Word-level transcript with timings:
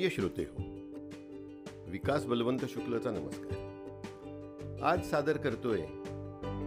प्रिय 0.00 0.10
श्रोते 0.10 0.42
हो 0.42 0.62
विकास 1.90 2.24
बलवंत 2.24 2.64
शुक्लचा 2.64 3.10
नमस्कार। 3.10 4.82
आज 4.82 5.02
सादर 5.10 5.36
करतोय 5.36 5.80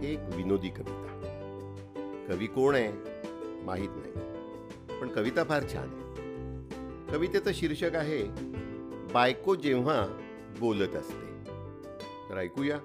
एक 0.06 0.18
विनोदी 0.36 0.68
कविता। 0.68 2.26
कवी 2.28 2.46
कोण 2.46 2.74
आहे 2.74 2.92
माहीत 3.64 3.88
नाही 3.92 4.12
पण 5.00 5.08
कविता 5.08 5.44
फार 5.44 5.62
छान 5.72 5.88
आहे। 5.88 7.12
कवितेचं 7.12 7.52
शीर्षक 7.54 7.96
आहे 7.96 8.22
बायको 9.12 9.54
जेव्हा 9.54 10.06
बोलत 10.60 10.96
असते। 10.96 11.50
तर 12.30 12.38
ऐकूया। 12.38 12.78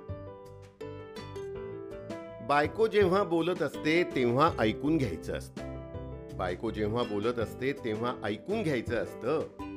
बायको 2.50 2.88
जेव्हा 2.88 3.24
बोलत 3.24 3.62
असते 3.62 4.04
तेव्हा 4.04 4.52
ऐकून 4.60 4.98
घ्यायचं 4.98 5.34
असतं। 5.34 6.38
बायको 6.38 6.72
जेव्हा 6.72 7.04
बोलत 7.04 7.40
असते 7.40 7.74
तेव्हा 7.74 8.16
ऐकून 8.24 8.64
घ्यायचं 8.64 8.96
असतं। 8.96 9.69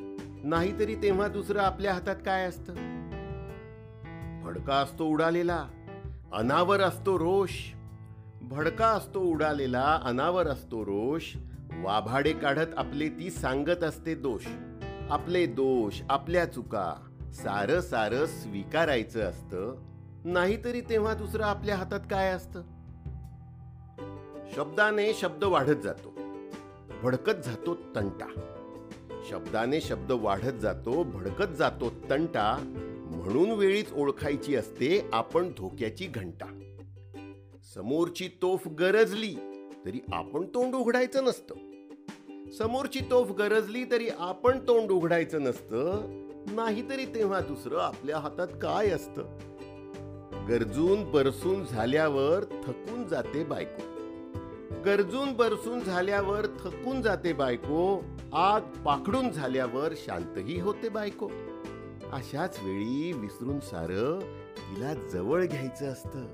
नाहीतरी 0.45 0.95
तेव्हा 0.95 1.28
दुसरं 1.28 1.60
आपल्या 1.60 1.92
हातात 1.92 2.16
काय 2.16 2.45
असतं? 2.45 2.73
भडका 4.42 4.74
असतो 4.74 5.05
उडालेला 5.05 5.68
अनावर 6.32 6.80
असतो 6.80 7.18
रोष. 7.18 7.51
भडका 8.42 8.87
असतो 8.87 9.20
उडालेला 9.20 10.01
अनावर 10.05 10.46
असतो 10.46 10.84
रोष. 10.84 11.23
वाभाडे 11.82 12.32
काढत 12.32 12.66
आपले 12.77 13.09
ती 13.09 13.30
सांगत 13.30 13.84
असते 13.84 14.15
दोष. 14.15 14.46
आपले 15.10 15.46
दोष 15.46 16.02
आपल्या 16.10 16.46
चुका 16.46 16.95
सारं 17.32 17.80
सारं 17.80 18.27
स्वीकारायचं 18.27 19.20
असतं. 19.20 19.74
नाहीतरी 20.24 20.80
तेव्हा 20.80 21.15
दुसरं 21.15 21.45
आपल्या 21.45 21.77
हातात 21.77 22.01
काय 22.10 22.30
असतं? 22.30 22.63
शब्दाने 24.57 25.15
शब्द 25.15 25.45
वाढत 25.45 25.82
जातो. 25.85 26.15
भडकत 27.02 27.43
जातो 27.45 27.74
तंटा. 27.74 28.59
शब्दाने 29.33 29.80
शब्द 29.80 30.13
वाढत 30.13 30.59
जातो 30.63 31.02
भडकत 31.02 31.57
जातो 31.59 31.91
तंटा 32.11 32.57
म्हणून 33.05 33.51
वेळीच 33.51 33.93
ओळखायची 33.93 34.57
असते 34.57 35.09
आपण 35.13 35.49
धोक्याची 35.49 36.07
घंटा. 36.07 36.47
समोरची 37.75 38.29
तोफ 38.43 38.69
गरजली 38.69 39.35
तरी 39.85 40.01
आपण 40.13 40.47
तोंड 40.47 40.75
उघडायचं 40.75 41.25
नसतं. 41.25 41.55
समोरची 42.51 43.01
तोफ 43.10 43.30
गरजली 43.30 43.85
तरी 43.85 44.09
आपण 44.19 44.59
तोंड 44.59 44.91
उघडायचं 44.91 45.43
नसतं 45.43 46.01
नाहीतरी 46.55 47.05
तेव्हा 47.05 47.41
दुसरं 47.41 47.79
आपल्या 47.79 48.19
हातात 48.19 48.49
काय 48.63 48.91
असतं? 48.91 49.23
गरजून 50.49 51.10
बरसून 51.10 51.65
झाल्यावर 51.65 52.45
थकून 52.45 53.09
जाते 53.09 53.45
बायको. 53.45 53.93
गरजून 54.85 55.33
बरसून 55.33 55.80
झाल्यावर 55.80 56.47
थकून 56.47 57.03
जाते 57.03 57.33
बायको 57.33 58.05
आग 58.35 58.61
पाखडून 58.61 59.30
झाल्यावर 59.30 59.93
शांतही 59.97 60.61
होते 60.61 60.88
बायको. 60.88 61.30
अशाच 62.13 62.59
वेळी 62.63 63.13
विसरून 63.13 63.61
सारं 63.61 64.19
तिला 64.56 64.94
जवळ 64.94 65.44
घ्यायचं 65.44 65.87
असतं. 65.87 66.27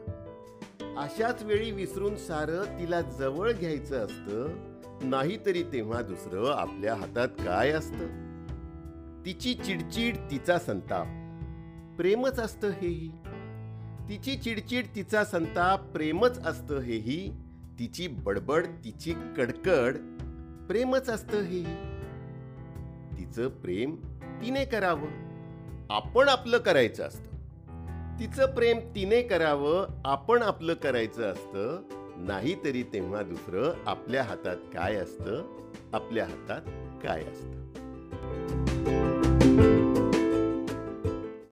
अशाच 0.97 1.43
वेळी 1.43 1.71
विसरून 1.71 2.17
सारं 2.17 2.65
तिला 2.65 3.01
जवळ 3.01 3.53
घ्यायचं 3.53 4.05
असतं 4.05 4.49
नाहीतरी 5.03 5.63
तेव्हा 5.63 6.03
दुसरं 6.03 6.53
आपल्या 6.53 6.95
हातात 6.95 7.29
काय 7.29 7.71
असतं? 7.71 8.07
तिची 9.27 9.55
चिडचिड 9.55 10.17
तिचा 10.31 10.59
संताप. 10.59 11.07
प्रेमच 11.97 12.39
असतं 12.39 12.69
हेही. 12.69 13.09
तिची 14.09 14.37
चिडचिड 14.37 14.87
तिचा 14.97 15.25
संताप 15.25 15.85
प्रेमच 15.85 16.47
असतं 16.47 16.79
हेही. 16.79 17.33
तिची 17.79 18.07
बडबड 18.07 18.67
तिची 18.85 19.13
कडकड 19.37 19.97
प्रेमच 20.69 21.09
असतं 21.09 21.43
हे. 21.43 21.63
तिचं 23.19 23.49
प्रेम 23.49 23.97
तिने 24.43 24.65
करावं. 24.65 25.09
आपण 25.91 26.29
आपलं 26.29 26.59
करायचं 26.59 27.05
असतं. 27.05 27.29
तिचं 28.21 28.55
प्रेम 28.55 28.79
तिने 28.79 29.23
करावं 29.23 29.87
आपण 30.05 30.43
आपलं 30.43 30.75
करायचं 30.75 31.33
असतं. 31.33 31.83
नाहीतरी 32.17 32.83
तेव्हा 32.83 33.23
दुसरं 33.23 33.73
आपल्या 33.87 34.23
हातात 34.23 34.57
काय 34.57 34.95
असतं? 34.95 35.43
आपल्या 35.93 36.27
हातात 36.27 36.63
काय 37.03 37.25
असतं? 37.25 38.68